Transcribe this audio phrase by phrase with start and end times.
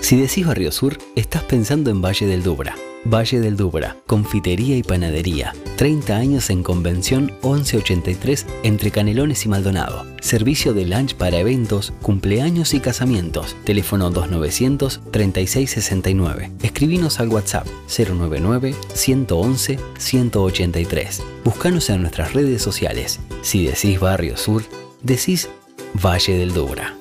[0.00, 2.74] Si decís Barrio Sur, estás pensando en Valle del Dubra.
[3.04, 5.54] Valle del Dubra, confitería y panadería.
[5.76, 10.06] 30 años en Convención 1183 entre Canelones y Maldonado.
[10.20, 13.56] Servicio de lunch para eventos, cumpleaños y casamientos.
[13.64, 16.52] Teléfono 2900 3669.
[16.62, 21.22] Escribinos al WhatsApp 099 111 183.
[21.44, 23.20] Búscanos en nuestras redes sociales.
[23.42, 24.64] Si decís Barrio Sur,
[25.02, 25.48] decís
[25.94, 26.94] Valle del Dubra.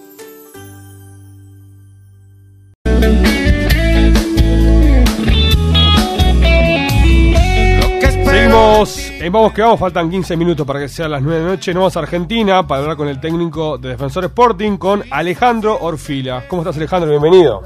[9.27, 11.73] En Vamos que Vamos, faltan 15 minutos para que sean las 9 de la noche.
[11.73, 16.45] Nos vamos a Argentina para hablar con el técnico de Defensor Sporting, con Alejandro Orfila.
[16.47, 17.09] ¿Cómo estás, Alejandro?
[17.09, 17.61] Bienvenido.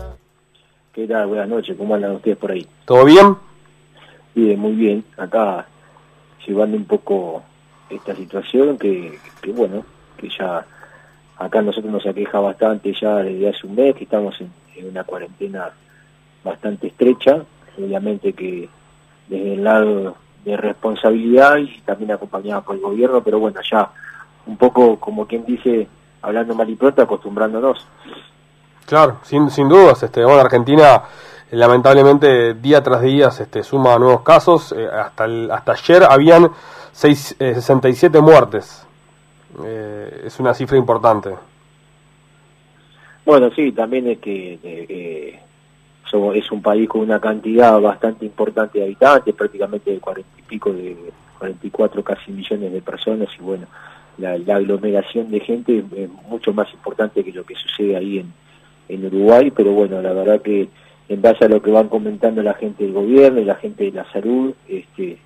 [0.91, 1.27] ¿Qué tal?
[1.27, 2.65] Buenas noches, ¿cómo andan ustedes por ahí?
[2.84, 3.37] ¿Todo bien?
[4.34, 5.03] Bien, muy bien.
[5.17, 5.67] Acá
[6.47, 7.43] llevando un poco
[7.91, 9.85] esta situación que, que bueno,
[10.17, 10.65] que ya
[11.37, 15.03] acá nosotros nos aqueja bastante ya desde hace un mes, que estamos en, en una
[15.03, 15.70] cuarentena
[16.43, 17.43] bastante estrecha,
[17.77, 18.67] obviamente que
[19.29, 23.89] desde el lado de responsabilidad y también acompañada por el gobierno, pero bueno, ya
[24.48, 25.87] un poco como quien dice,
[26.21, 27.85] hablando mal y pronto, acostumbrándonos.
[28.85, 30.01] Claro, sin, sin dudas.
[30.03, 31.03] Este, bueno, Argentina
[31.51, 34.73] eh, lamentablemente día tras día este, suma nuevos casos.
[34.75, 36.49] Eh, hasta, el- hasta ayer habían
[36.91, 38.85] seis, eh, 67 muertes.
[39.63, 41.35] Eh, es una cifra importante.
[43.26, 45.39] Bueno, sí, también es que
[46.34, 50.71] es un país con una cantidad bastante importante de habitantes, prácticamente de cuarenta y pico
[50.73, 50.95] de
[51.40, 53.67] 44 casi millones de personas y bueno,
[54.17, 58.34] la, aglomeración de gente es, es mucho más importante que lo que sucede ahí en,
[58.89, 60.67] en Uruguay, pero bueno, la verdad que
[61.09, 63.91] en base a lo que van comentando la gente del gobierno y la gente de
[63.91, 65.17] la salud, este,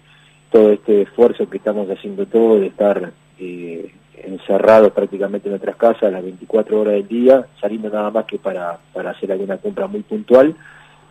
[0.52, 3.92] todo este esfuerzo que estamos haciendo todos de estar eh,
[4.24, 8.78] encerrados prácticamente en nuestras casas las 24 horas del día, saliendo nada más que para,
[8.94, 10.56] para hacer alguna compra muy puntual.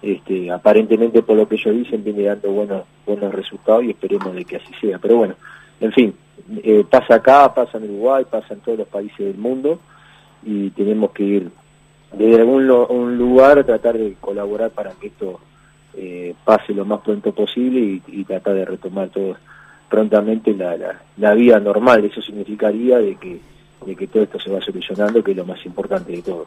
[0.02, 4.44] Este, aparentemente por lo que ellos dicen viene dando buenos buenos resultados y esperemos de
[4.44, 4.98] que así sea.
[4.98, 5.34] Pero bueno,
[5.80, 6.14] en fin,
[6.62, 9.78] eh, pasa acá, pasa en Uruguay, pasa en todos los países del mundo
[10.44, 11.50] y tenemos que ir
[12.12, 15.40] desde algún lo- un lugar tratar de colaborar para que esto
[15.96, 19.36] eh, pase lo más pronto posible y, y tratar de retomar todo
[19.94, 22.04] prontamente la, la, la vida normal.
[22.04, 23.38] Eso significaría de que,
[23.86, 26.46] de que todo esto se va solucionando, que es lo más importante de todo.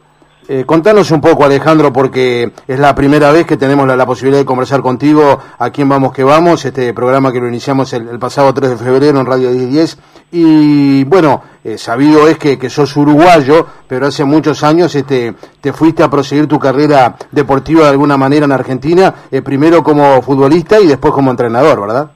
[0.50, 4.46] Eh, contanos un poco, Alejandro, porque es la primera vez que tenemos la, posibilidad de
[4.46, 8.52] conversar contigo aquí en Vamos que Vamos, este programa que lo iniciamos el, el pasado
[8.54, 9.98] 3 de febrero en Radio 1010.
[10.32, 15.72] Y bueno, eh, sabido es que, que sos uruguayo, pero hace muchos años este, te
[15.72, 20.80] fuiste a proseguir tu carrera deportiva de alguna manera en Argentina, eh, primero como futbolista
[20.80, 22.10] y después como entrenador, ¿verdad?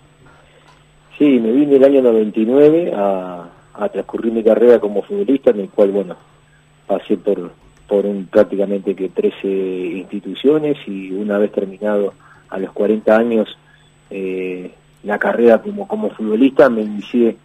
[1.22, 5.68] Sí, me vine el año 99 a, a transcurrir mi carrera como futbolista, en el
[5.68, 6.16] cual, bueno,
[6.84, 7.52] pasé por,
[7.86, 12.12] por un, prácticamente que 13 instituciones y una vez terminado
[12.48, 13.56] a los 40 años
[14.10, 14.72] eh,
[15.04, 17.36] la carrera como, como futbolista, me inicié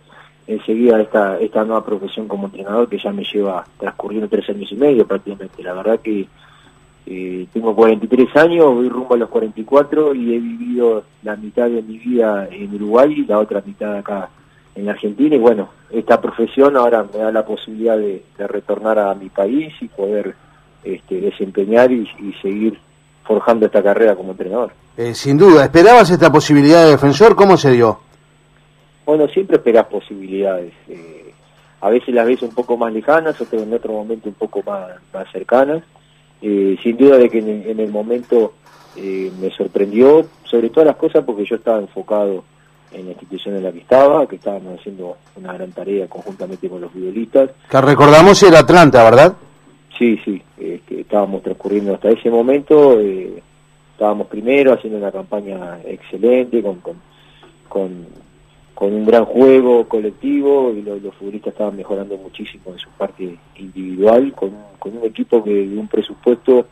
[0.47, 4.75] enseguida esta, esta nueva profesión como entrenador que ya me lleva transcurriendo tres años y
[4.75, 5.61] medio prácticamente.
[5.61, 6.27] La verdad que
[7.09, 11.81] eh, tengo 43 años, voy rumbo a los 44 y he vivido la mitad de
[11.81, 14.29] mi vida en Uruguay y la otra mitad acá
[14.75, 15.35] en Argentina.
[15.35, 19.73] Y bueno, esta profesión ahora me da la posibilidad de, de retornar a mi país
[19.79, 20.35] y poder
[20.83, 22.77] este, desempeñar y, y seguir
[23.23, 24.71] forjando esta carrera como entrenador.
[24.97, 27.35] Eh, sin duda, ¿esperabas esta posibilidad de defensor?
[27.35, 27.99] ¿Cómo se dio?
[29.05, 30.73] Bueno, siempre esperás posibilidades.
[30.89, 31.33] eh,
[31.79, 34.89] a veces las ves un poco más lejanas, otras en otro momento un poco más,
[35.13, 35.83] más cercanas.
[36.41, 38.53] Eh, sin duda de que en, en el momento
[38.95, 42.43] eh, me sorprendió, sobre todas las cosas porque yo estaba enfocado
[42.91, 46.81] en la institución en la que estaba, que estábamos haciendo una gran tarea conjuntamente con
[46.81, 47.51] los futbolistas.
[47.69, 49.35] Que recordamos era Atlanta, ¿verdad?
[49.97, 53.41] Sí, sí, eh, que estábamos transcurriendo hasta ese momento, eh,
[53.91, 56.95] estábamos primero haciendo una campaña excelente, con, con,
[57.67, 58.07] con,
[58.79, 63.35] con un gran juego colectivo, y lo- los futbolistas estaban mejorando muchísimo en su parte
[63.57, 66.67] individual, con, con un equipo que de un presupuesto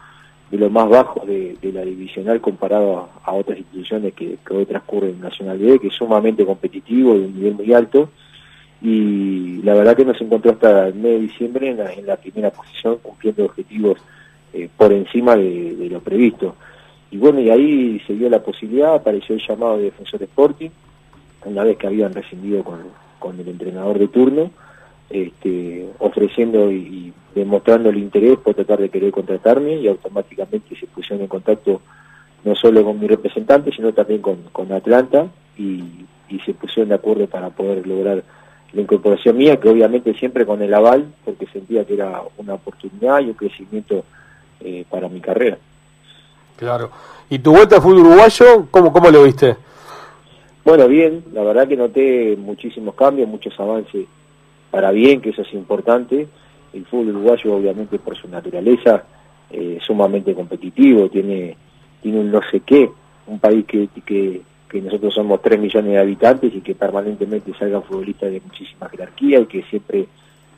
[0.52, 4.66] de lo más bajo de, la divisional comparado a, a otras instituciones que, que hoy
[4.68, 8.10] transcurren en Nacional B, que es sumamente competitivo, de un nivel muy alto,
[8.84, 12.18] y la verdad que nos encontró hasta el mes de diciembre en la, en la
[12.18, 13.98] primera posición cumpliendo objetivos
[14.54, 16.56] eh, por encima de, de lo previsto.
[17.10, 20.70] Y bueno, y ahí se dio la posibilidad, apareció el llamado de Defensor Sporting,
[21.46, 22.80] una vez que habían rescindido con,
[23.20, 24.52] con el entrenador de turno,
[25.10, 31.22] este, ofreciendo y, demostrando el interés por tratar de querer contratarme y automáticamente se pusieron
[31.22, 31.82] en contacto
[32.46, 35.28] no solo con mi representante, sino también con, con Atlanta
[35.58, 35.84] y,
[36.30, 38.24] y se pusieron de acuerdo para poder lograr
[38.76, 43.22] la incorporación mía, que obviamente siempre con el aval, porque sentía que era una oportunidad
[43.22, 44.04] y un crecimiento
[44.60, 45.58] eh, para mi carrera.
[46.58, 46.92] Claro.
[47.30, 49.56] ¿Y tu vuelta al fútbol uruguayo, cómo, cómo lo viste?
[50.66, 54.08] Bueno, bien, la verdad que noté muchísimos cambios, muchos avances
[54.72, 56.28] para bien, que eso es importante.
[56.74, 59.04] El fútbol uruguayo, obviamente, por su naturaleza,
[59.52, 61.56] eh, sumamente competitivo, tiene,
[62.02, 62.90] tiene un no sé qué,
[63.28, 67.84] un país que, que, que nosotros somos 3 millones de habitantes y que permanentemente salgan
[67.84, 70.08] futbolistas de muchísima jerarquía y que siempre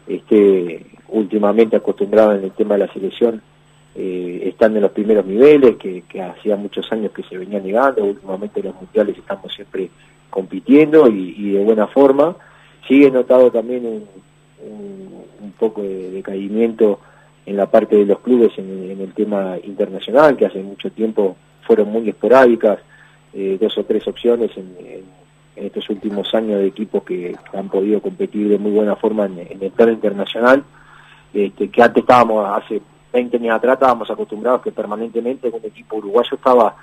[0.08, 3.42] esté últimamente acostumbrado en el tema de la selección,
[4.00, 8.60] eh, están en los primeros niveles, que, hacía muchos años que se venía negando, últimamente
[8.60, 9.90] en los mundiales estamos siempre
[10.30, 12.36] compitiendo y, de buena forma.
[12.88, 14.08] Sigue notado también un,
[15.42, 17.00] un, poco de decaimiento
[17.48, 21.36] en la parte de los clubes en, el tema internacional, que hace mucho tiempo
[21.66, 22.78] fueron muy esporádicas,
[23.34, 25.18] eh, dos o tres opciones en,
[25.56, 29.72] estos últimos años de equipos que han podido competir de muy buena forma en, el
[29.72, 30.64] plano internacional,
[31.34, 32.80] este, que antes estábamos, hace
[33.18, 36.76] 20 años atrás estábamos acostumbrados que permanentemente un equipo uruguayo estaba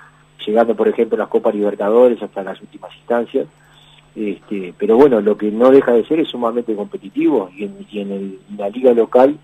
[0.45, 3.47] llegando, por ejemplo, a las Copas Libertadores hasta las últimas instancias.
[4.15, 7.63] Este, pero bueno, lo que no deja de ser es sumamente competitivo y
[7.99, 9.37] en, la liga local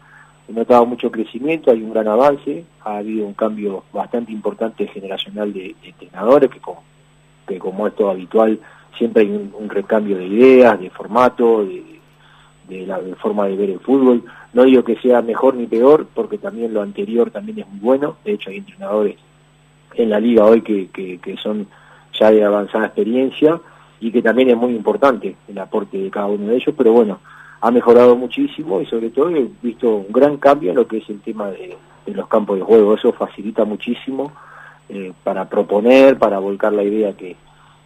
[0.48, 5.54] he notado mucho crecimiento, hay un gran avance, ha habido un cambio bastante importante generacional
[5.54, 8.60] de, entrenadores, que como, es todo habitual,
[8.98, 12.01] siempre hay un, recambio de ideas, de formato, de,
[12.86, 14.24] la forma de ver el fútbol.
[14.54, 18.18] No digo que sea mejor ni peor, porque también lo anterior también es muy bueno.
[18.24, 19.18] De hecho, hay entrenadores
[19.96, 21.68] en la liga hoy que, que, son
[22.18, 23.60] ya de avanzada experiencia
[24.00, 27.20] y que también es muy importante el aporte de cada uno de ellos, pero bueno,
[27.62, 31.10] ha mejorado muchísimo y sobre todo he visto un gran cambio en lo que es
[31.10, 31.78] el tema de,
[32.08, 32.96] los campos de juego.
[32.96, 34.32] Eso facilita muchísimo
[34.90, 37.36] eh, para proponer, para volcar la idea que,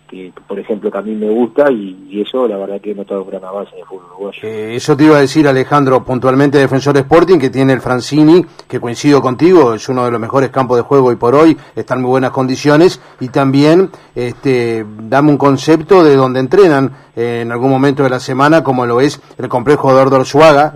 [0.07, 3.24] que, por ejemplo, que a mí me gusta y, eso la verdad que he notado
[3.24, 4.40] un gran avance en fútbol uruguayo.
[4.44, 8.80] Eh, eso te iba a decir Alejandro, puntualmente Defensor Sporting, que tiene el Francini, que
[8.80, 12.02] coincido contigo, es uno de los mejores campos de juego hoy por hoy, está en
[12.02, 18.03] muy buenas condiciones y también este, dame un concepto de donde entrenan en algún momento
[18.03, 20.25] de la semana, como lo es el complejo de Ordor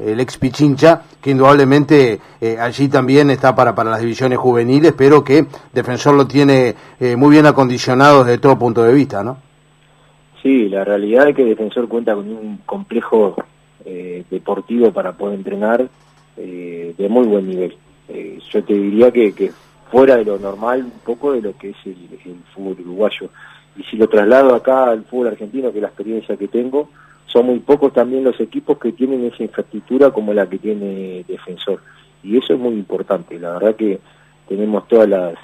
[0.02, 5.24] el ex Pichincha, que indudablemente eh, allí también está para, para las divisiones juveniles, pero
[5.24, 9.38] que Defensor lo tiene eh, muy bien acondicionado desde todo punto de vista, ¿no?
[10.42, 13.36] Sí, la realidad es que Defensor cuenta con un complejo
[13.84, 15.88] eh, deportivo para poder entrenar
[16.38, 17.76] de muy buen nivel.
[18.50, 19.52] yo te diría que, que,
[19.92, 23.30] fuera de lo normal un poco de lo que es el fútbol uruguayo.
[23.78, 26.90] Y si lo traslado acá al fútbol argentino, que es la experiencia que tengo,
[27.32, 31.80] son muy pocos también los equipos que tienen esa infraestructura como la que tiene Defensor.
[32.24, 33.40] Y eso es muy importante.
[33.40, 34.00] La verdad que
[34.48, 35.36] tenemos todas las,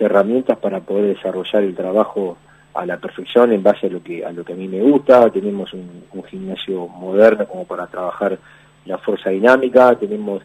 [0.00, 2.36] herramientas para poder desarrollar el trabajo
[2.72, 5.28] a la perfección en base a lo que a lo que a mí me gusta.
[5.30, 8.38] Tenemos un, gimnasio moderno como para trabajar
[8.86, 9.94] la fuerza dinámica.
[9.96, 10.42] Tenemos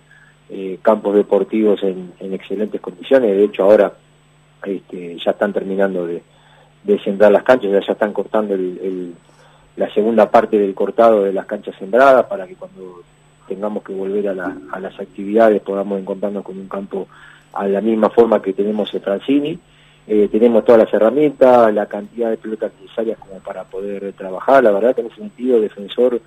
[0.50, 3.38] eh, campos deportivos en, excelentes condiciones.
[3.38, 3.94] De hecho, ahora
[4.64, 6.24] este, ya están terminando de,
[6.84, 9.14] de sembrar las canchas, ya, ya están cortando el
[9.78, 13.04] la segunda parte del cortado de las canchas sembradas para que cuando
[13.48, 17.08] tengamos que volver a, las actividades podamos encontrarnos con un campo
[17.54, 19.60] a la misma forma que tenemos en Francini.
[20.08, 24.64] Eh, tenemos todas las herramientas, la cantidad de pelotas necesarias como para poder trabajar.
[24.64, 26.20] La verdad que en ese sentido Defensor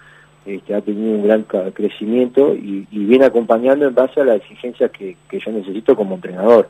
[0.47, 5.17] este, ha tenido un gran crecimiento y, viene acompañando en base a las exigencias que,
[5.29, 6.69] que yo necesito como entrenador.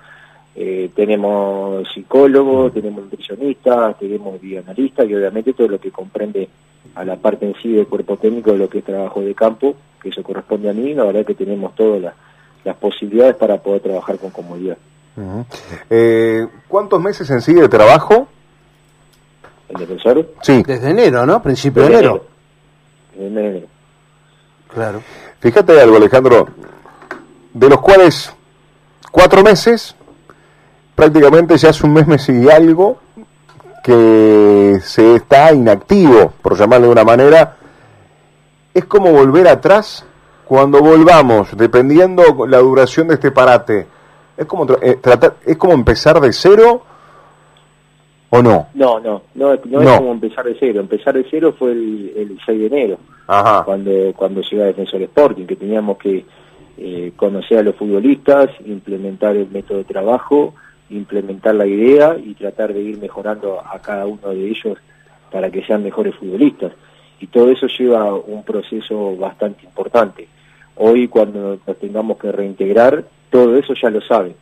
[0.55, 6.49] Eh, tenemos psicólogos, tenemos nutricionistas, tenemos bioanalistas y obviamente todo lo que comprende
[6.95, 9.76] a la parte en sí del cuerpo técnico de lo que es trabajo de campo,
[10.02, 12.14] que eso corresponde a mí, la verdad que tenemos todas las,
[12.76, 14.76] posibilidades para poder trabajar con comodidad.
[15.88, 18.28] Eh, ¿Cuántos meses en sí de trabajo?
[19.69, 20.35] ¿El defensor?
[20.42, 20.62] Sí.
[20.66, 21.42] Desde enero, ¿no?
[21.42, 22.26] Principio de, enero.
[23.16, 23.49] enero.
[23.49, 23.66] enero.
[24.73, 25.02] Claro.
[25.40, 26.49] Fíjate algo, Alejandro,
[27.52, 28.35] de los cuales
[29.11, 29.97] cuatro meses,
[31.00, 32.99] prácticamente ya hace un mes, mes y algo,
[33.83, 37.57] que se está inactivo, por llamarlo de una manera,
[38.75, 40.04] es como volver atrás
[40.45, 43.87] cuando volvamos, dependiendo la duración de este parate.
[44.37, 46.83] Es como eh, tratar, es como empezar de cero
[48.28, 48.69] o no.
[48.75, 50.80] No, no, no, no, es como empezar de cero.
[50.80, 52.99] Empezar de cero fue el, 6 de enero,
[53.64, 56.26] cuando cuando llegó a Defensor Sporting, que teníamos que
[56.76, 60.52] eh, conocer a los futbolistas, implementar el método de trabajo
[60.90, 64.78] implementar la idea y tratar de ir mejorando a cada uno de ellos
[65.30, 66.73] para que sean mejores futbolistas.
[67.20, 70.28] Y todo eso lleva un proceso bastante importante.
[70.76, 74.35] Hoy cuando tengamos que reintegrar, todo eso ya lo saben.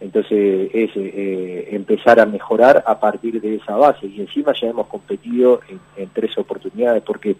[0.00, 4.06] Entonces es eh, empezar a mejorar a partir de esa base.
[4.06, 5.60] Y encima ya hemos competido
[5.96, 7.36] en, tres oportunidades porque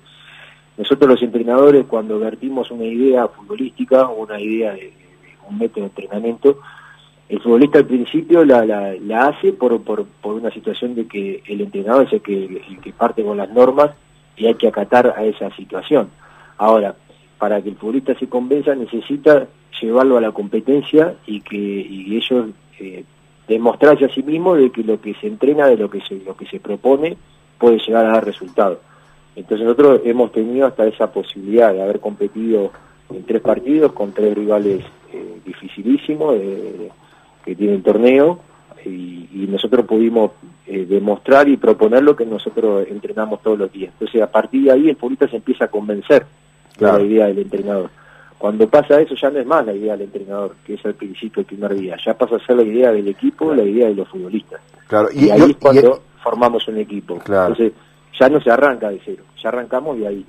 [0.77, 4.93] nosotros los entrenadores cuando vertimos una idea futbolística, una idea de
[5.49, 6.59] un método de entrenamiento,
[7.35, 11.63] el futbolista al principio la, la, hace por, por, por, una situación de que el
[11.63, 13.91] entrenador es el que, parte con las normas
[14.37, 16.11] y hay que acatar a esa situación.
[16.59, 16.95] Ahora,
[17.39, 19.49] para que el futbolista se convenza necesita
[19.81, 23.05] llevarlo a la competencia y que ellos eh,
[23.49, 26.37] demostrarse a sí mismo de que lo que se entrena, de lo que se, lo
[26.37, 27.17] que se propone,
[27.59, 28.79] puede llegar a dar resultados.
[29.35, 32.71] Entonces nosotros hemos tenido hasta esa posibilidad de haber competido
[33.11, 36.37] en tres partidos con tres rivales eh, dificilísimos
[37.45, 38.41] que tienen torneo
[38.85, 40.33] y, nosotros pudimos
[40.67, 43.93] eh, demostrar y proponer lo que nosotros entrenamos todos los días.
[43.93, 46.27] Entonces a partir de ahí el futbolista se empieza a convencer
[46.79, 47.91] de la idea del entrenador.
[48.39, 51.41] Cuando pasa eso ya no es más la idea del entrenador, que es al principio
[51.41, 54.09] el primer día, ya pasa a ser la idea del equipo, la idea de los
[54.09, 54.61] futbolistas.
[54.89, 55.09] Claro.
[55.13, 57.15] Y, ahí es cuando formamos un equipo.
[57.15, 57.73] Entonces
[58.19, 60.27] ya no se arranca de cero, ya arrancamos de ahí.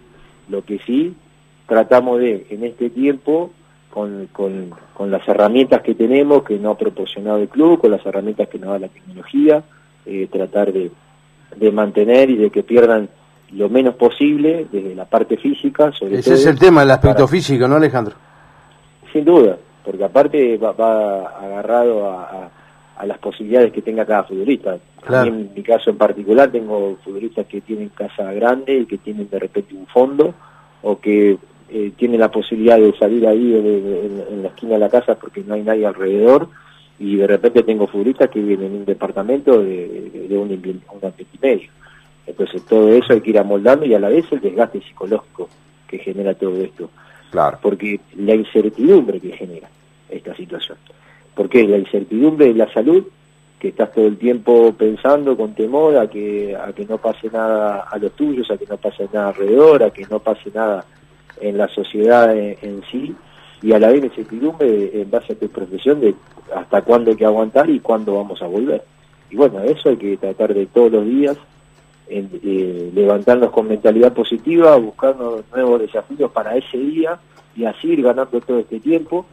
[0.50, 1.16] Lo que sí
[1.68, 3.52] tratamos de, en este tiempo,
[3.90, 8.50] con, con, las herramientas que tenemos, que nos ha proporcionado el club, con las herramientas
[8.50, 9.64] que nos da la tecnología,
[10.06, 10.92] eh, tratar de,
[11.56, 13.10] de mantener y de que pierdan
[13.52, 15.92] lo menos posible desde la parte física.
[15.92, 18.16] Sobre Ese es el tema, el aspecto físico, ¿no, Alejandro?
[19.14, 20.72] Sin duda, porque aparte va,
[21.30, 22.50] agarrado a,
[22.98, 24.78] a, las posibilidades que tenga cada futbolista.
[25.10, 29.40] en mi caso en particular tengo futbolistas que tienen casa grande y que tienen de
[29.40, 30.34] repente un fondo
[30.82, 31.38] o que
[31.70, 35.56] eh, tienen la posibilidad de salir ahí en, la esquina de la casa porque no
[35.56, 36.50] hay nadie alrededor
[37.00, 41.38] y de repente tengo futbolistas que viven en un departamento de, de, un, un y
[41.42, 41.70] medio.
[42.28, 45.50] Entonces todo eso hay que ir amoldando y a la vez el desgaste psicológico
[45.88, 46.90] que genera todo esto.
[47.32, 47.58] Claro.
[47.62, 49.70] Porque la incertidumbre que genera
[50.10, 50.78] esta situación.
[51.34, 53.06] Porque la incertidumbre de la salud,
[53.60, 57.82] que estás todo el tiempo pensando con temor a que, a que no pase nada
[57.92, 60.86] a los tuyos, a que no pase nada alrededor, a que no pase nada
[61.42, 63.16] en la sociedad en, sí,
[63.62, 66.16] y a la vez incertidumbre en base a tu profesión de
[66.56, 68.84] hasta cuándo hay que aguantar y cuándo vamos a volver.
[69.30, 71.38] Y bueno, eso hay que tratar de todos los días
[72.08, 77.18] eh, levantarnos con mentalidad positiva, buscando nuevos desafíos para ese día
[77.56, 79.26] y así ir ganando todo este tiempo,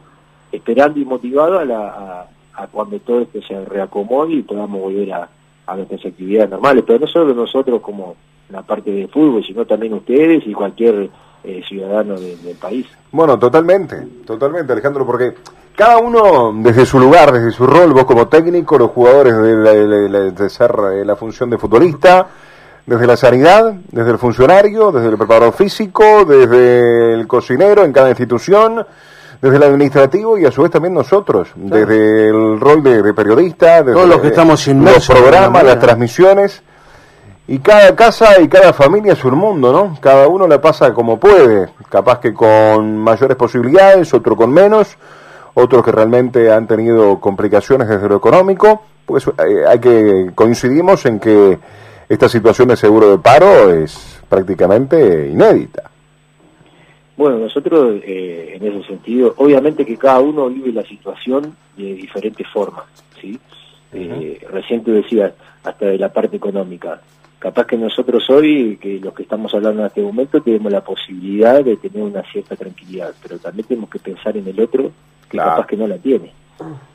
[0.51, 5.29] esperando y motivado a, la, a, cuando todo esto se reacomode y podamos volver a,
[5.67, 8.15] a nuestras actividades normales, pero no solo nosotros como
[8.49, 11.09] la parte de fútbol, sino también ustedes y cualquier
[11.43, 12.87] eh, ciudadano del país.
[13.11, 15.33] Bueno, totalmente, totalmente Alejandro, porque
[15.75, 20.49] cada uno desde su lugar, desde su rol, vos como técnico, los jugadores de, de
[20.49, 22.27] ser eh, la función de futbolista,
[22.85, 28.09] desde la sanidad, desde el funcionario, desde el preparador físico, desde el cocinero en cada
[28.09, 28.85] institución,
[29.41, 33.93] desde el administrativo y a su vez también nosotros, desde el rol de, periodista, desde
[33.93, 36.63] todos los que estamos los programas, las transmisiones.
[37.47, 39.97] Y cada casa y cada familia es un mundo, ¿no?
[39.99, 44.97] Cada uno la pasa como puede, capaz que con mayores posibilidades, otro con menos,
[45.53, 51.19] otros que realmente han tenido complicaciones desde lo económico, pues eh, hay que coincidimos en
[51.19, 51.59] que
[52.07, 55.91] esta situación de seguro de paro es prácticamente inédita.
[57.17, 62.47] Bueno, nosotros eh, en ese sentido, obviamente que cada uno vive la situación de diferentes
[62.47, 62.85] formas,
[63.19, 63.39] ¿sí?
[63.91, 65.33] Eh, recién decía
[65.63, 66.99] hasta de la parte económica.
[67.43, 71.61] Capaz que nosotros hoy, que los que estamos hablando en este momento, tenemos la posibilidad
[71.61, 74.93] de tener una cierta tranquilidad, pero también tenemos que pensar en el otro
[75.29, 76.31] que capaz que no la tiene.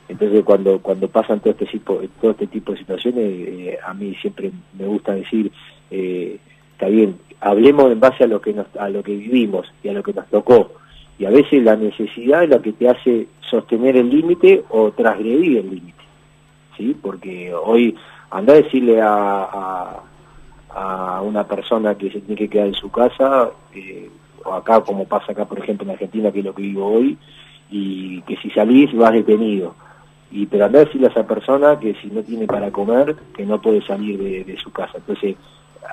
[0.07, 4.15] Entonces cuando cuando pasan todo este tipo todo este tipo de situaciones eh, a mí
[4.15, 5.51] siempre me gusta decir
[5.91, 6.39] eh,
[6.71, 9.93] está bien hablemos en base a lo que nos, a lo que vivimos y a
[9.93, 10.71] lo que nos tocó.
[11.19, 15.59] Y a veces la necesidad es la que te hace sostener el límite o transgredir
[15.59, 16.03] el límite
[16.75, 17.95] sí porque hoy
[18.31, 20.03] anda a decirle a, a,
[20.69, 24.09] a, una persona que se tiene que quedar en su casa eh,
[24.45, 27.17] o acá como pasa acá por ejemplo en Argentina que es lo que vivo hoy
[27.69, 29.75] y que si salís vas detenido.
[30.31, 33.45] Y pero andar a decirle a esa persona que si no tiene para comer, que
[33.45, 34.97] no puede salir de, su casa.
[34.97, 35.35] Entonces,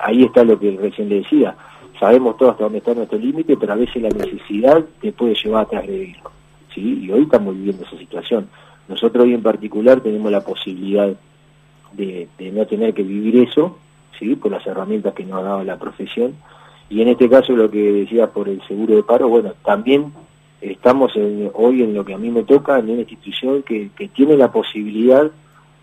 [0.03, 1.55] ahí está lo que recién le decía.
[1.99, 5.65] Sabemos todos hasta dónde está nuestro límite, pero a veces la necesidad te puede llevar
[5.65, 6.31] a transgredirlo.
[6.73, 7.05] ¿sí?
[7.05, 8.47] Y hoy estamos viviendo esa situación.
[8.87, 11.09] Nosotros hoy en particular tenemos la posibilidad
[11.93, 13.77] de, de no tener que vivir eso,
[14.39, 16.35] por las herramientas que nos ha dado la profesión.
[16.89, 20.13] Y en este caso lo que decía por el seguro de paro, bueno, también
[20.61, 21.13] estamos
[21.53, 25.29] hoy en lo que a mí me toca, en una institución que, tiene la posibilidad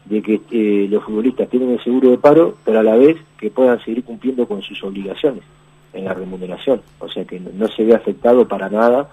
[0.06, 3.50] de que eh, los futbolistas tienen el seguro de paro, pero a la vez que
[3.50, 5.42] puedan seguir cumpliendo con sus obligaciones
[5.92, 6.82] en la remuneración.
[6.98, 9.08] O sea que no, se ve afectado para nada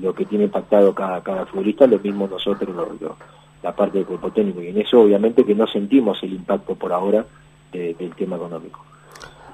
[0.00, 2.74] lo que tiene pactado cada, cada futbolista, lo mismo nosotros,
[3.62, 4.62] la parte del cuerpo técnico.
[4.62, 7.24] Y en eso obviamente que no sentimos el impacto por ahora
[7.72, 8.84] del tema económico.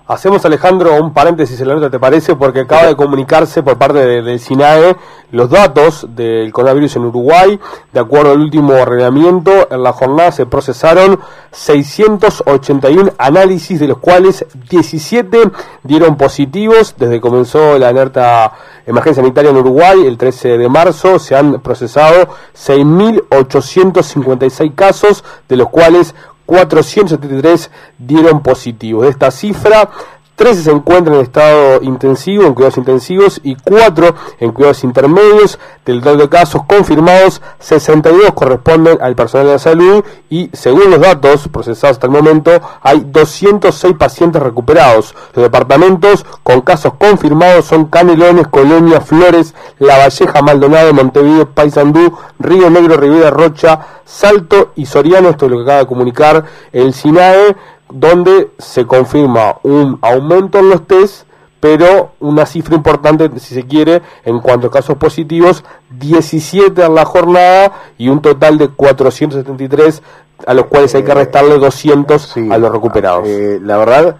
[0.09, 2.35] Hacemos, Alejandro, un paréntesis en la nota, ¿te parece?
[2.35, 4.97] Porque acaba de comunicarse por parte del SINAE
[5.33, 7.61] los datos del coronavirus en Uruguay.
[7.93, 11.21] De acuerdo al último arreglamiento, en la jornada se procesaron
[11.51, 15.51] 681 análisis, de los cuales 17
[15.83, 16.95] dieron positivos.
[16.97, 18.55] Desde que comenzó la alerta
[18.87, 25.69] emergencia sanitaria en Uruguay, el 13 de marzo, se han procesado 6.856 casos, de los
[25.69, 26.15] cuales
[26.49, 29.03] 473 dieron positivo.
[29.03, 29.91] De esta cifra,
[30.39, 35.59] 13 se encuentran en estado intensivo, en cuidados intensivos, y 4 en cuidados intermedios.
[35.85, 41.01] Del total de casos confirmados, 62 corresponden al personal de la salud y, según los
[41.01, 42.53] datos procesados hasta el momento,
[42.83, 45.13] hay 206 pacientes recuperados.
[45.35, 52.71] Los departamentos con casos confirmados son Canelones, Colonia, Flores, La Valleja, Maldonado, Montevideo, Paysandú, Río
[52.71, 55.31] Negro, Rivera Rocha, Salto y Soriano.
[55.31, 57.57] Esto es lo que acaba de comunicar el SINAE
[57.91, 61.27] donde se confirma un aumento en los test,
[61.61, 67.05] pero una cifra importante, si se quiere, en cuanto a casos positivos, 17 en la
[67.05, 70.03] jornada y un total de 473,
[70.47, 73.27] a los cuales hay que restarle 200 a los recuperados.
[73.27, 74.17] Eh, la verdad,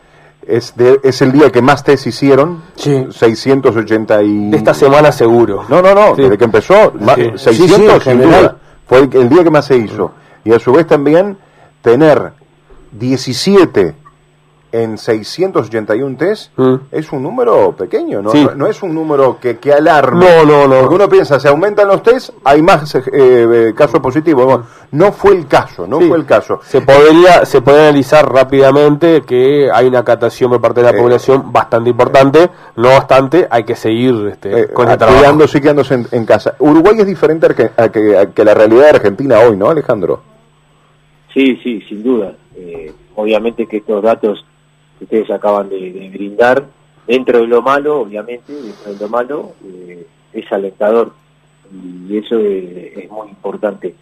[0.47, 3.07] es, es el día que más test hicieron, sí.
[3.11, 4.51] 680 y...
[4.51, 5.65] De esta semana seguro.
[5.69, 6.93] No, no, no, desde que empezó,
[7.37, 8.03] 600
[8.87, 10.13] fue el día que más se hizo.
[10.45, 11.37] Y a su vez también
[11.83, 12.33] tener
[12.93, 13.95] 17
[14.71, 16.75] en 681 test mm.
[16.93, 18.33] es un número pequeño, ¿no?
[18.55, 20.25] No, es un número que, que alarme.
[20.25, 20.81] No, no, no.
[20.81, 24.65] Porque uno piensa, se aumentan los test, hay más eh, eh, casos positivos.
[24.93, 26.61] no fue el caso, no fue el caso.
[26.65, 31.01] Se podría, se puede analizar rápidamente que hay una catación por parte de la eh,
[31.01, 36.55] población bastante importante, no obstante, hay que seguir este, con Cuidándose y quedándose en, casa.
[36.59, 40.28] Uruguay es diferente a que, a que la realidad de Argentina hoy, ¿no, Alejandro?
[41.33, 42.35] Sí, sí, sin duda.
[42.57, 44.45] Eh, obviamente que estos datos
[44.99, 46.67] que ustedes acaban de, brindar,
[47.07, 51.13] dentro de lo malo, obviamente, dentro de lo malo, eh, es alentador
[52.09, 53.95] y eso es, muy importante.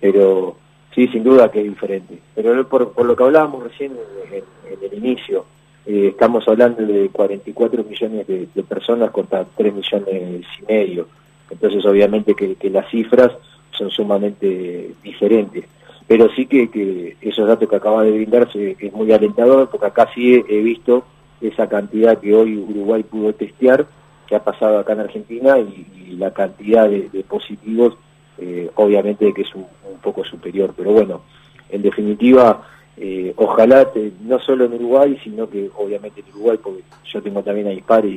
[0.00, 0.56] Pero
[0.94, 2.18] sí, sin duda que es diferente.
[2.34, 3.92] Pero por, lo que hablábamos recién
[4.32, 4.42] en,
[4.82, 5.44] el inicio,
[5.86, 11.06] eh, estamos hablando de 44 millones de, personas contra 3 millones y medio.
[11.48, 13.30] Entonces, obviamente que las cifras
[13.72, 15.64] son sumamente diferentes
[16.12, 20.44] pero sí que, esos datos que acaba de brindarse es muy alentador, porque acá sí
[20.46, 21.04] he, visto
[21.40, 23.86] esa cantidad que hoy Uruguay pudo testear,
[24.26, 27.96] que ha pasado acá en Argentina, y, la cantidad de, positivos,
[28.36, 29.64] eh, obviamente que es un,
[30.02, 30.74] poco superior.
[30.76, 31.22] Pero bueno,
[31.70, 32.60] en definitiva,
[32.98, 33.88] eh, ojalá,
[34.20, 37.84] no solo en Uruguay, sino que obviamente en Uruguay, porque yo tengo también a mis
[37.84, 38.12] padres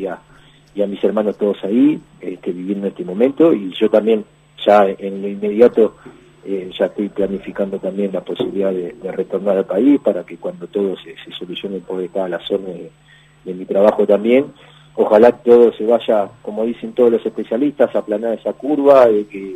[0.75, 4.25] y a, mis hermanos todos ahí, este, viviendo en este momento, y yo también
[4.65, 5.95] ya en lo inmediato
[6.45, 10.95] eh, ya estoy planificando también la posibilidad de, retornar al país para que cuando todo
[10.97, 14.45] se, solucione por cada la zona de, mi trabajo también,
[14.95, 19.55] ojalá todo se vaya, como dicen todos los especialistas, a aplanar esa curva, de que,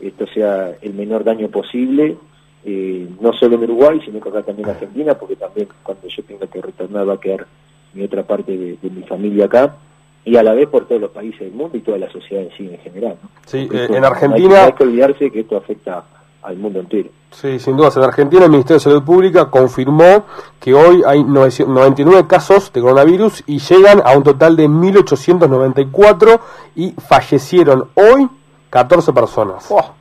[0.00, 2.16] esto sea el menor daño posible,
[2.64, 6.22] eh, no solo en Uruguay, sino que acá también en Argentina, porque también cuando yo
[6.24, 7.46] tenga que retornar va a quedar
[7.94, 9.76] mi otra parte de mi familia acá
[10.24, 12.50] y a la vez por todos los países del mundo y toda la sociedad en
[12.56, 13.16] sí en general.
[13.46, 14.64] Sí, eh, en Argentina...
[14.66, 16.04] hay, que olvidarse que esto afecta
[16.42, 17.08] al mundo entero.
[17.30, 17.90] Sí, sin duda.
[17.96, 20.24] En Argentina el Ministerio de Salud Pública confirmó
[20.60, 26.40] que hoy hay 99 casos de coronavirus y llegan a un total de 1.894
[26.76, 28.28] y fallecieron hoy
[28.70, 29.66] 14 personas.
[29.70, 29.92] Oh.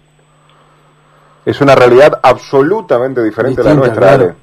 [1.45, 4.35] Es una realidad absolutamente diferente a la nuestra.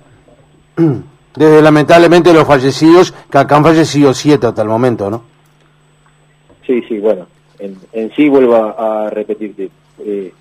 [1.35, 5.38] Desde lamentablemente los fallecidos, que acá han fallecido 7 hasta el momento, ¿no?
[6.69, 7.27] Sí, sí, bueno,
[7.59, 10.35] en, sí vuelvo a, repetirte, eh,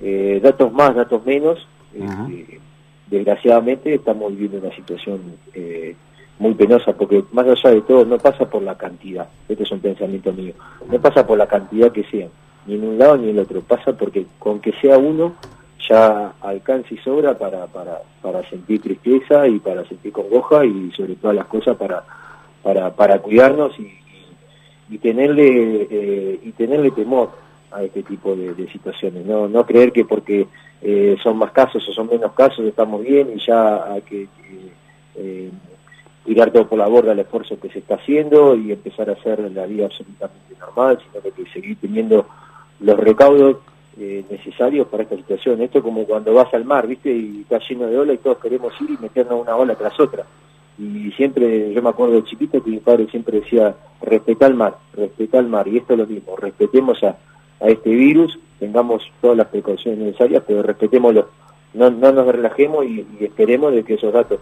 [0.00, 2.58] eh, datos más, datos menos, este,
[3.06, 5.20] desgraciadamente estamos viviendo una situación
[5.52, 5.94] eh,
[6.38, 9.80] muy penosa, porque más allá de todo no pasa por la cantidad, este es un
[9.80, 10.54] pensamiento mío,
[10.90, 12.28] no pasa por la cantidad que sea,
[12.66, 15.34] ni en un lado ni en el otro, pasa porque con que sea uno
[15.86, 21.16] ya alcanza y sobra para, para, para sentir tristeza y para sentir congoja y sobre
[21.16, 22.02] todas las cosas para,
[22.62, 23.98] para, para cuidarnos y,
[24.90, 27.30] y tenerle eh, y tenerle temor
[27.70, 30.46] a este tipo de, situaciones no no creer que porque
[30.82, 34.28] eh, son más casos o son menos casos estamos bien y ya hay que
[35.16, 35.50] eh,
[36.24, 39.50] tirar todo por la borda el esfuerzo que se está haciendo y empezar a hacer
[39.52, 42.26] la vida absolutamente normal sino que que seguir teniendo
[42.80, 43.58] los recaudos
[43.96, 45.62] necesarios para esta situación.
[45.62, 48.38] Esto es como cuando vas al mar viste y está lleno de olas y todos
[48.38, 50.24] queremos ir y meternos una ola tras otra
[50.78, 54.76] y siempre, yo me acuerdo de chiquito que mi padre siempre decía, respeta el mar,
[54.94, 57.16] respeta el mar, y esto es lo mismo, respetemos a,
[57.60, 61.28] a este virus, tengamos todas las precauciones necesarias, pero respetémoslo,
[61.74, 64.40] no, no nos relajemos y, esperemos de que esos datos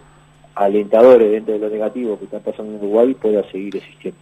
[0.55, 4.19] alentadores dentro de lo negativo que está pasando en Uruguay pueda seguir existiendo.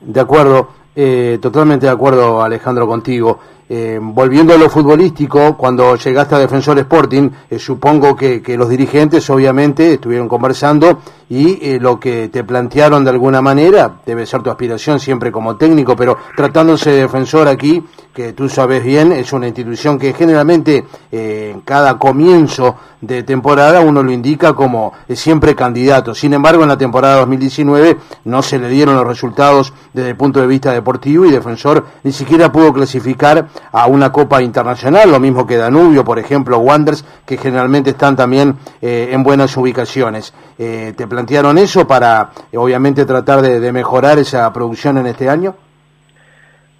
[0.00, 3.38] De acuerdo, eh, totalmente de acuerdo Alejandro contigo.
[3.74, 9.30] Eh, volviendo a lo futbolístico, cuando llegaste a Defensor Sporting, eh, supongo que, los dirigentes
[9.30, 14.50] obviamente estuvieron conversando y eh, lo que te plantearon de alguna manera, debe ser tu
[14.50, 19.46] aspiración siempre como técnico, pero tratándose de defensor aquí, que tú sabes bien, es una
[19.46, 26.14] institución que generalmente en cada comienzo de temporada uno lo indica como siempre candidato.
[26.14, 30.40] Sin embargo, en la temporada 2019 no se le dieron los resultados desde el punto
[30.40, 35.46] de vista deportivo y Defensor ni siquiera pudo clasificar a una Copa Internacional, lo mismo
[35.46, 40.32] que Danubio, por ejemplo, Wanders, que generalmente están también eh, en buenas ubicaciones.
[40.58, 45.54] Eh, ¿Te plantearon eso para, obviamente, tratar de, mejorar esa producción en este año?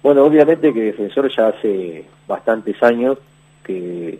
[0.03, 3.17] Bueno, obviamente que Defensor ya hace bastantes años
[3.63, 4.19] que,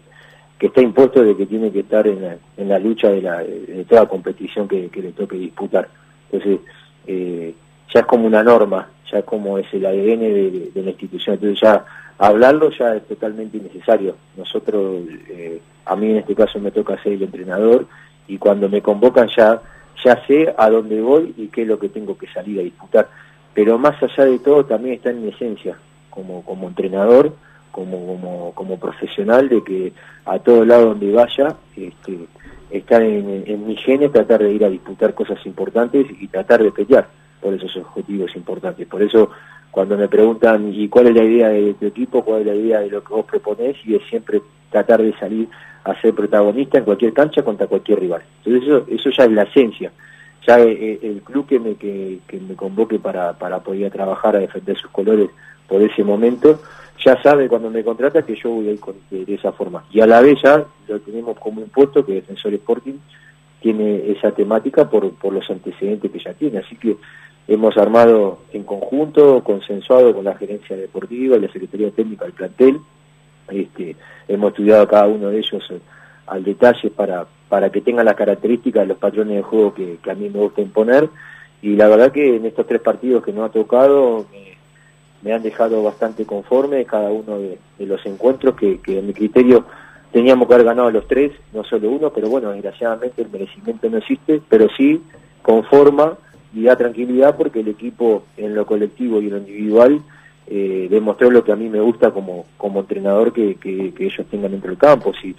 [0.59, 3.85] está impuesto de que tiene que estar en la, en la lucha de, la, de
[3.87, 5.89] toda competición que, le toque disputar.
[6.31, 6.61] Entonces,
[7.05, 7.53] eh,
[7.93, 11.35] ya es como una norma, ya como es el ADN de, de la institución.
[11.35, 11.85] Entonces ya
[12.17, 14.15] hablarlo ya es totalmente innecesario.
[14.37, 17.87] Nosotros, eh, a mí en este caso me toca ser el entrenador
[18.29, 19.61] y cuando me convocan ya,
[20.03, 23.09] ya sé a dónde voy y qué es lo que tengo que salir a disputar.
[23.53, 25.77] Pero más allá de todo también está en mi esencia
[26.09, 27.33] como, como entrenador,
[27.71, 29.93] como, como, como profesional, de que
[30.25, 32.19] a todo lado donde vaya, este,
[32.69, 36.71] está en, en mi genes tratar de ir a disputar cosas importantes y tratar de
[36.71, 37.07] pelear
[37.41, 38.87] por esos objetivos importantes.
[38.87, 39.29] Por eso
[39.73, 42.23] cuando me preguntan, ¿y cuál es la idea de tu equipo?
[42.23, 43.75] ¿Cuál es la idea de lo que vos proponés?
[43.85, 44.39] Y es siempre
[44.69, 45.47] tratar de salir
[45.83, 48.21] a ser protagonista en cualquier cancha contra cualquier rival.
[48.45, 49.91] Entonces eso, eso ya es la esencia.
[50.47, 54.39] Ya eh, eh, el, club que me, que, me convoque para, para poder trabajar a
[54.39, 55.29] defender sus colores
[55.67, 56.59] por ese momento,
[57.03, 58.79] ya sabe cuando me contrata que yo voy a ir
[59.09, 59.85] de, esa forma.
[59.91, 62.99] Y a la vez ya lo tenemos como impuesto que Defensor Sporting
[63.61, 66.59] tiene esa temática por, por los antecedentes que ya tiene.
[66.59, 66.97] Así que
[67.47, 72.79] hemos armado en conjunto, consensuado con la gerencia deportiva la Secretaría Técnica del plantel.
[73.49, 73.95] Este,
[74.27, 75.79] hemos estudiado cada uno de ellos eh,
[76.27, 80.27] al detalle para, para que tengan las características los patrones de juego que, a mí
[80.27, 81.07] me gusta imponer.
[81.61, 84.25] Y la verdad que en estos tres partidos que no ha tocado
[85.21, 89.65] me, han dejado bastante conforme cada uno de, los encuentros que, en mi criterio
[90.11, 93.99] teníamos que haber ganado los tres, no solo uno, pero bueno, desgraciadamente el merecimiento no
[93.99, 95.03] existe, pero sí
[95.43, 96.17] conforma
[96.55, 100.01] y da tranquilidad porque el equipo en lo colectivo y en lo individual
[100.47, 104.49] eh, demostró lo que a mí me gusta como, como entrenador que, que, ellos tengan
[104.49, 105.35] dentro del campo, si,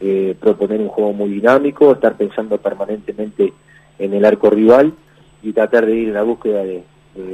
[0.00, 3.52] eh, proponer un juego muy dinámico, estar pensando permanentemente
[3.98, 4.92] en el arco rival
[5.42, 6.82] y tratar de ir en la búsqueda de,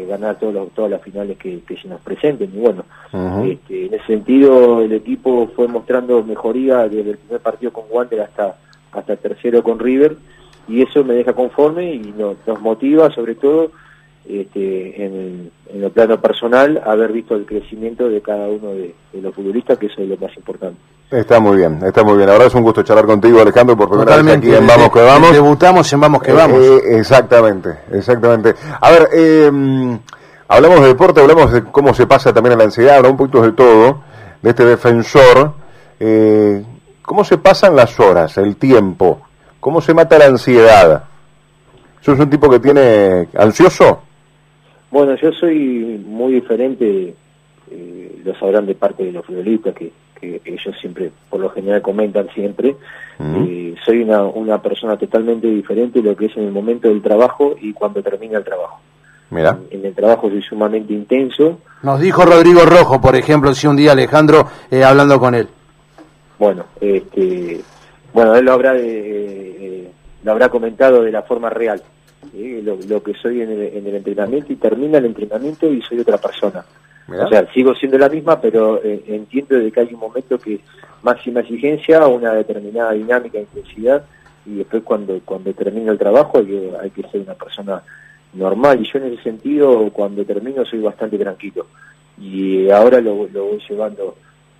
[0.08, 2.50] ganar todos todas las finales que, se nos presenten.
[2.54, 2.84] Y bueno,
[3.44, 8.22] este, en ese sentido el equipo fue mostrando mejoría desde el primer partido con Wander
[8.22, 8.56] hasta,
[8.92, 10.16] hasta el tercero con River
[10.68, 13.70] y eso me deja conforme y nos, motiva sobre todo
[14.28, 19.78] este, en, el plano personal haber visto el crecimiento de cada uno de, los futbolistas,
[19.78, 20.78] que eso es lo más importante.
[21.10, 22.30] Está muy bien, está muy bien.
[22.30, 25.32] Ahora es un gusto charlar contigo, Alejandro, por primera vez aquí en Vamos que Vamos.
[25.32, 26.58] Debutamos en Vamos que eh, Vamos.
[26.58, 28.54] Eh, exactamente, exactamente.
[28.80, 29.98] A ver, eh,
[30.48, 33.52] hablamos de deporte, hablamos de cómo se pasa también a la ansiedad, un poquito de
[33.52, 34.00] todo,
[34.42, 35.52] de este defensor.
[37.02, 39.20] ¿Cómo se pasan las horas, el tiempo?
[39.60, 41.04] ¿Cómo se mata la ansiedad?
[42.00, 44.00] ¿Sos un tipo que tiene ansioso?
[44.94, 47.16] Bueno, yo soy muy diferente,
[47.68, 49.90] eh, lo sabrán de parte de los futbolistas, que,
[50.22, 52.76] ellos siempre, por lo general, comentan siempre.
[53.18, 57.02] Eh, soy una, una persona totalmente diferente de lo que es en el momento del
[57.02, 58.78] trabajo y cuando termina el trabajo.
[59.30, 59.58] Mira.
[59.68, 61.58] En, el trabajo soy sumamente intenso.
[61.82, 65.48] Nos dijo Rodrigo Rojo, por ejemplo, si un día Alejandro, eh, hablando con él.
[66.38, 67.60] Bueno, este,
[68.12, 69.90] bueno, él lo habrá, eh,
[70.22, 71.82] lo habrá comentado de la forma real,
[72.62, 76.64] lo, que soy en el, entrenamiento y termina el entrenamiento y soy otra persona.
[77.08, 80.60] O sea, sigo siendo la misma, pero eh, entiendo de que hay un momento que
[81.02, 84.04] máxima exigencia, una determinada dinámica, intensidad,
[84.46, 87.82] y después cuando cuando termino el trabajo hay que, hay que ser una persona
[88.32, 88.80] normal.
[88.80, 91.66] Y yo en ese sentido, cuando termino, soy bastante tranquilo.
[92.18, 94.16] Y ahora lo, lo voy llevando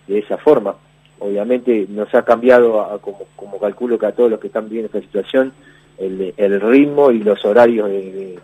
[0.07, 0.75] de esa forma
[1.19, 5.53] obviamente nos ha cambiado, como, calculo que a todos los que están viendo esta situación,
[5.99, 8.39] el, el ritmo y los horarios de,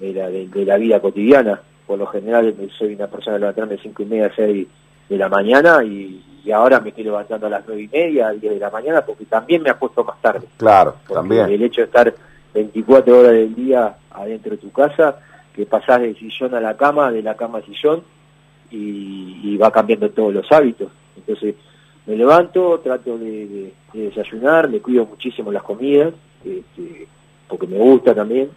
[0.00, 1.60] la, de, la, vida cotidiana.
[1.86, 4.66] Por lo general soy una persona levantando de cinco y media a 6
[5.08, 8.54] de la mañana y, ahora me estoy levantando a las nueve y media, a 10
[8.54, 10.46] de la mañana, porque también me acuesto más tarde.
[10.56, 11.48] Claro, también.
[11.48, 12.12] El hecho de estar
[12.52, 15.20] 24 horas del día adentro de tu casa,
[15.54, 18.02] que pasás del sillón a la cama, de la cama al sillón,
[18.72, 20.90] y, y va cambiando todos los hábitos.
[21.16, 21.54] Entonces,
[22.06, 26.12] me levanto, trato de, desayunar, me cuido muchísimo las comidas,
[26.44, 27.06] este,
[27.48, 28.50] porque me gusta también,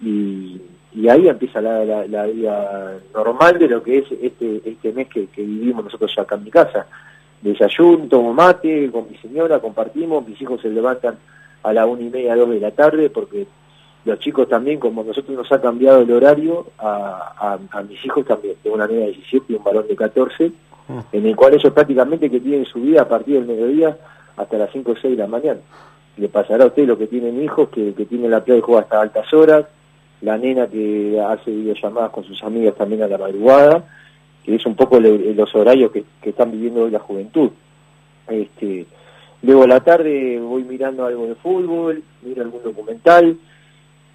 [0.00, 0.60] y,
[1.08, 6.16] ahí empieza la, vida normal de lo que es este, este mes que, vivimos nosotros
[6.18, 6.86] acá en mi casa.
[7.42, 11.18] Desayuno, tomo mate con mi señora, compartimos, mis hijos se levantan
[11.62, 13.46] a la una y media, dos de la tarde, porque
[14.06, 18.76] los chicos también, como nosotros nos ha cambiado el horario, a, mis hijos también, tengo
[18.76, 20.52] una niña de 17 y un varón de 14, mm.
[21.12, 23.96] En el cual ellos prácticamente que tienen su vida a partir del mediodía
[24.36, 25.60] hasta las 5 o 6 de la mañana.
[26.16, 28.82] Le pasará a usted lo que tienen hijos, que, que tienen la playa y juega
[28.82, 29.66] hasta altas horas,
[30.20, 33.84] la nena que hace videollamadas con sus amigas también a la madrugada,
[34.44, 37.50] que es un poco los horarios que, están viviendo hoy la juventud.
[38.28, 38.86] Este,
[39.42, 43.36] luego a la tarde voy mirando algo de fútbol, miro algún documental,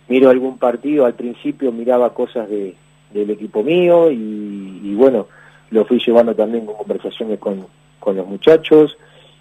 [0.07, 2.75] miro algún partido, al principio miraba cosas de,
[3.13, 5.27] del equipo mío y, bueno,
[5.71, 7.65] lo fui llevando también con conversaciones con,
[7.99, 8.97] con los muchachos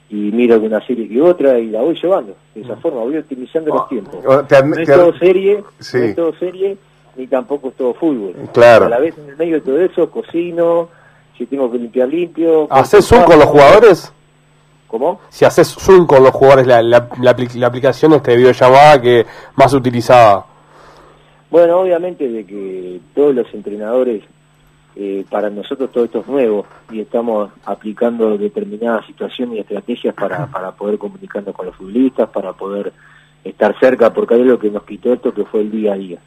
[0.08, 2.34] y miro alguna serie que otra y la voy llevando.
[2.54, 2.80] De esa mm.
[2.80, 4.24] forma voy optimizando los oh, tiempos.
[4.24, 4.40] No
[4.78, 5.62] es todo serie,
[5.92, 6.76] no es todo serie,
[7.16, 8.34] ni tampoco es todo fútbol.
[8.52, 8.86] Claro.
[8.86, 10.88] A la vez en el medio de todo eso cocino,
[11.36, 12.66] si tengo que limpiar limpio.
[12.70, 14.12] ¿Haces Zoom con los jugadores?
[14.88, 15.20] ¿Cómo?
[15.28, 19.26] Si haces Zoom con los jugadores, la, la, la, la aplicación este de videollamada que
[19.54, 20.46] más utilizaba.
[21.50, 24.22] Bueno, obviamente de que todos los entrenadores
[25.02, 30.46] eh, para nosotros todo esto es nuevo y estamos aplicando determinadas situaciones y estrategias para,
[30.48, 32.92] para poder comunicarnos con los futbolistas, para poder
[33.42, 36.18] estar cerca, porque hay lo que nos quitó esto que fue el día a día.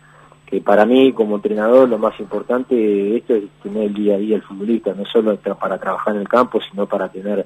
[0.47, 4.17] Que para mí como entrenador lo más importante de esto es tener el día a
[4.17, 7.45] día el futbolista, no solo para trabajar en el campo, sino para tener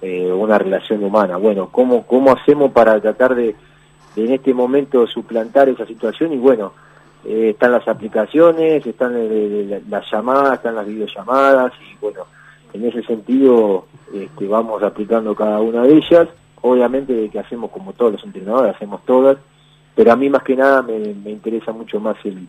[0.00, 1.36] eh, una relación humana.
[1.36, 3.54] Bueno, ¿cómo, ¿cómo hacemos para tratar de,
[4.16, 6.32] de en este momento suplantar esa situación?
[6.32, 6.72] Y bueno,
[7.24, 9.14] eh, están las aplicaciones, están
[9.88, 12.26] las llamadas, están las videollamadas y bueno,
[12.72, 16.28] en ese sentido este, vamos aplicando cada una de ellas.
[16.62, 19.36] Obviamente que hacemos como todos los entrenadores, hacemos todas,
[19.94, 20.96] pero a mí más que nada me,
[21.30, 22.46] interesa mucho más el,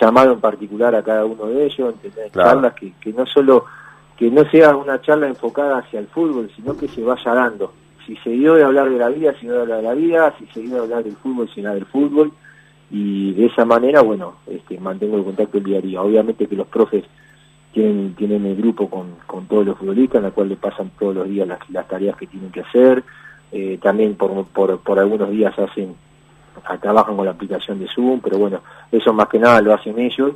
[0.00, 3.66] llamado en particular a cada uno de ellos, entender charlas que, que no solo
[4.16, 7.72] que no sea una charla enfocada hacia el fútbol, sino que se vaya dando.
[8.06, 10.34] Si se dio de hablar de la vida, si no de hablar de la vida,
[10.38, 12.32] si se dio de hablar del fútbol, si no del fútbol,
[12.90, 16.02] y de esa manera, bueno, este, mantengo el contacto el día a día.
[16.02, 17.04] Obviamente que los profes
[17.72, 21.14] tienen, tienen el grupo con, con todos los futbolistas, en la cual le pasan todos
[21.14, 23.02] los días las, tareas que tienen que hacer,
[23.52, 25.94] eh, también por, por, por algunos días hacen
[26.80, 30.32] trabajan con la aplicación de Zoom, pero bueno, eso más que nada lo hacen ellos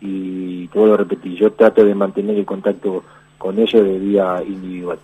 [0.00, 3.04] y te vuelvo a repetir, yo trato de mantener el contacto
[3.36, 4.98] con ellos de día individual.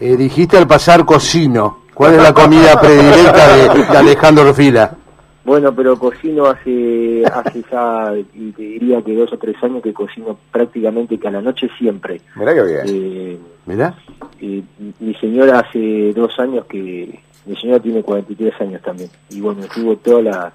[0.00, 4.96] Eh, dijiste al pasar cocino, ¿cuál es la comida predilecta de, Alejandro Fila?
[5.44, 9.92] Bueno, pero cocino hace, hace ya, y te diría que dos o tres años que
[9.92, 12.20] cocino prácticamente que a la noche siempre.
[12.34, 12.82] Mirá que bien.
[12.86, 13.94] Eh, ¿Mirá?
[14.40, 14.62] Eh,
[15.00, 19.96] mi señora hace dos años que, mi señora tiene 43 años también, y bueno, estuvo
[19.96, 20.52] toda la,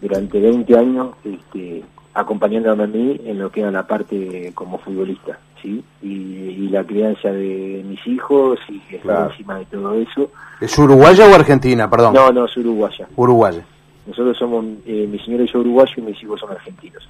[0.00, 5.38] durante 20 años este, acompañándome a mí en lo que era la parte como futbolista,
[5.62, 5.84] ¿sí?
[6.02, 10.28] Y, la crianza de mis hijos y encima de todo eso.
[10.60, 12.14] ¿Es uruguaya o argentina, perdón?
[12.14, 13.06] No, no, es uruguaya.
[13.14, 13.64] Uruguaya.
[14.06, 17.08] Nosotros somos, eh, mi señora y yo uruguayo y mis hijos son argentinos.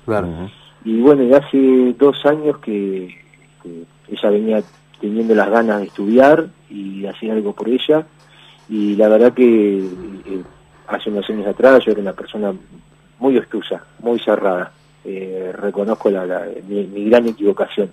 [0.84, 3.22] Y bueno, ya hace dos años que,
[4.08, 4.62] ella venía
[5.00, 8.06] teniendo las ganas de estudiar y de hacer algo por ella.
[8.68, 10.42] Y la verdad que eh,
[10.86, 12.54] hace unos años atrás yo era una persona
[13.18, 14.72] muy obtusa, muy cerrada.
[15.04, 17.90] Eh, reconozco la, mi, gran equivocación.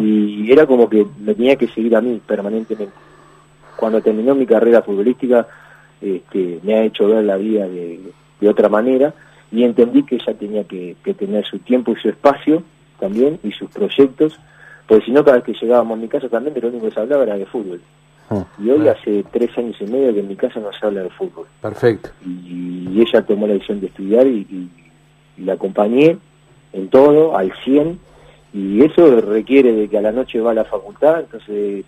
[0.00, 2.94] Y era como que me tenía que seguir a mí permanentemente.
[3.76, 5.46] Cuando terminó mi carrera futbolística,
[6.00, 8.00] este, me ha hecho ver la vida de,
[8.44, 9.14] de otra manera
[9.50, 12.62] y entendí que ella tenía que, tener su tiempo y su espacio
[12.98, 14.38] también y sus proyectos,
[14.86, 16.92] porque si no cada vez que llegábamos a mi casa también de lo único que
[16.92, 17.80] se hablaba era de fútbol.
[18.30, 21.02] Ah, y hoy hace tres años y medio que en mi casa no se habla
[21.02, 21.46] de fútbol.
[21.60, 22.10] Perfecto.
[22.24, 24.68] Y, ella tomó la decisión de estudiar y,
[25.38, 26.16] la acompañé
[26.72, 27.98] en todo, al 100,
[28.52, 31.84] y eso requiere de que a la noche va a la facultad, entonces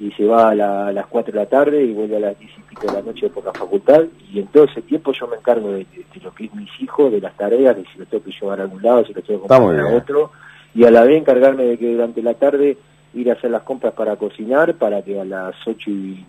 [0.00, 2.62] y se va a, las 4 de la tarde y vuelve a las 10 y
[2.62, 4.04] pico de la noche por la facultad.
[4.32, 5.86] Y en todo ese tiempo yo me encargo de,
[6.22, 8.62] lo que es mis hijos, de las tareas, de si los tengo que llevar a
[8.62, 10.30] algún lado, si los tengo que comprar a otro.
[10.74, 12.78] Y a la vez encargarme de que durante la tarde
[13.14, 16.24] ir a hacer las compras para cocinar para que a las 8 y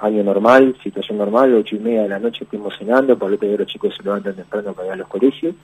[0.00, 3.66] año normal, situación normal, 8 y media de la noche estemos cenando, lo que los
[3.66, 5.54] chicos se levantan temprano para ir a los colegios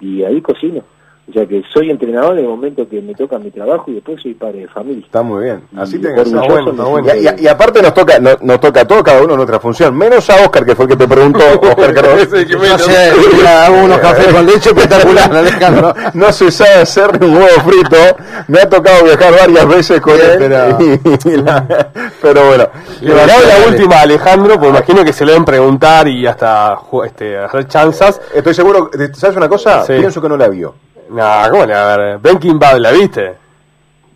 [0.00, 0.82] y ahí cocino
[1.28, 4.22] O sea que soy entrenador en el momento que me toca mi trabajo y después
[4.22, 5.04] soy padre de familia.
[5.04, 5.62] Está muy bien.
[5.76, 6.38] Así tiene que ser.
[6.38, 7.08] bueno, bueno.
[7.14, 9.58] Y, de- y- y aparte nos toca, no- nos toca a todos, cada uno nuestra
[9.58, 12.28] función, menos a Oscar, que fue el que te preguntó, Oscar Carlos.
[12.32, 15.94] No sé, hago unos cafés con leche espectacular, Alejandro.
[16.14, 17.96] No se sabe hacer ni un huevo frito.
[18.46, 20.36] Me ha tocado viajar varias veces con él.
[20.38, 21.88] pero- y- la-
[22.22, 22.68] pero bueno.
[23.00, 26.76] Le doy la última a Alejandro, porque imagino que se le deben preguntar y hasta
[26.76, 28.20] ju- este, hacer chanzas.
[28.32, 29.84] Estoy seguro, ¿sabes una cosa?
[29.84, 29.94] Sí.
[29.98, 30.74] Pienso que no la vio.
[31.10, 32.18] Nah, ¿cómo le va a ver?
[32.18, 33.34] Breaking Bad, ¿la viste?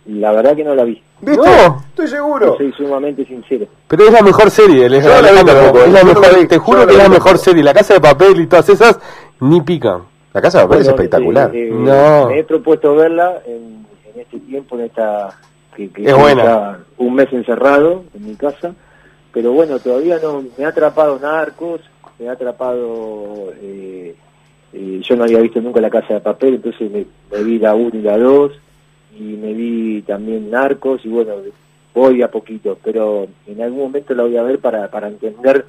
[0.07, 1.01] La verdad que no la vi.
[1.21, 1.37] ¿Viste?
[1.45, 1.83] No.
[1.89, 2.57] Estoy seguro.
[2.57, 3.65] Soy sumamente sincero.
[3.87, 6.19] Pero es la mejor serie, Yo no la vi Alejandro, tampoco, es la yo no
[6.19, 7.63] mejor, vi, te yo juro no que es la mejor serie.
[7.63, 8.99] La Casa de Papel y todas esas
[9.39, 10.01] ni pican.
[10.33, 11.53] La casa de papel es espectacular.
[11.53, 12.27] eh, eh, No.
[12.29, 15.37] Me he propuesto verla en, en este tiempo, en esta...
[15.75, 16.79] Que, que Es buena.
[16.97, 18.73] un mes encerrado en mi casa.
[19.33, 20.41] Pero bueno, todavía no...
[20.57, 21.81] Me ha atrapado Narcos,
[22.17, 23.51] me ha atrapado...
[23.61, 24.15] eh,
[24.73, 27.75] eh, yo no había visto nunca La Casa de Papel, entonces me, me vi la
[27.75, 28.51] 1 y la 2.
[29.19, 31.33] Y me vi también Narcos y bueno,
[31.93, 32.77] voy a poquito.
[32.83, 35.65] Pero en algún momento la voy a ver para, para entender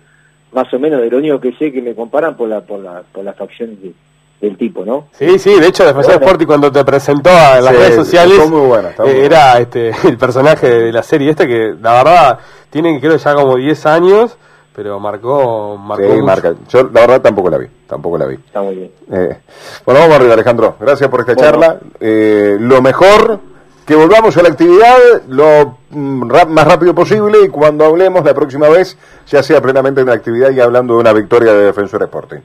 [0.53, 3.03] más o menos de lo único que sé que me comparan por la por la
[3.13, 3.93] por las facciones de-
[4.41, 5.07] del tipo, ¿no?
[5.13, 6.25] Sí, sí, de hecho Defensor Bueno.
[6.27, 9.25] Sporting cuando te presentó a las Sí, redes sociales está muy buena, está muy eh,
[9.25, 12.39] era este el personaje de la serie este que la verdad
[12.71, 14.37] tiene creo ya como 10 años,
[14.75, 16.25] pero marcó marcó Sí, mucho.
[16.25, 16.55] marca.
[16.69, 18.35] Yo la verdad tampoco la vi, tampoco la vi.
[18.37, 18.91] Está muy bien.
[19.11, 19.39] Eh,
[19.85, 20.77] bueno, vamos arriba, Alejandro.
[20.81, 21.51] Gracias por esta Bueno.
[21.51, 21.81] charla.
[22.01, 23.39] Eh, lo mejor,
[23.87, 24.97] que volvamos a la actividad
[25.29, 30.07] lo mm, más rápido posible y cuando hablemos la próxima vez, ya sea plenamente en
[30.07, 32.39] la actividad y hablando de una victoria de Defensor Sporting.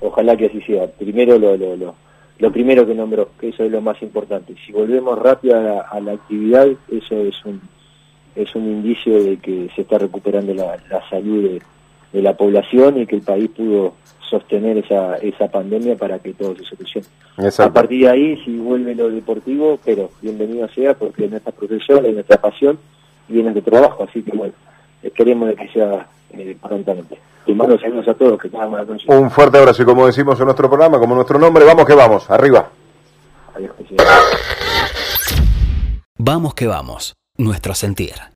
[0.00, 0.86] Ojalá que así sea.
[0.98, 1.94] Primero lo, lo, lo,
[2.38, 4.54] lo primero que nombró, que eso es lo más importante.
[4.66, 7.60] Si volvemos rápido a la, a la actividad, eso es un
[8.34, 11.62] es un indicio de que se está recuperando la, la salud de,
[12.12, 13.94] de la población y que el país pudo
[14.30, 17.06] sostener esa, esa pandemia para que todo se solucione.
[17.58, 22.06] A partir de ahí, si vuelve lo deportivo, pero bienvenido sea porque es nuestra profesión,
[22.06, 22.78] es nuestra pasión
[23.28, 24.54] y es nuestro trabajo, así que bueno,
[25.02, 27.18] esperemos de que sea eh, prontamente.
[27.44, 29.04] Te mando saludos a todos, que tengan buena noche.
[29.08, 32.30] Un fuerte abrazo y como decimos en nuestro programa, como nuestro nombre, vamos que vamos,
[32.30, 32.70] arriba.
[33.54, 34.04] Adiós, presidente.
[36.16, 38.14] Vamos que vamos, nuestro sentir.